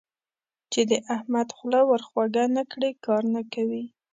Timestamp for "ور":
1.89-2.01